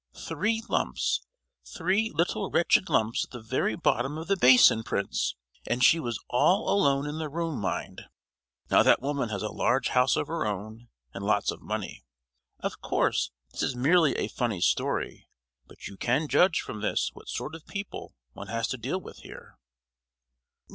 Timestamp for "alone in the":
6.73-7.29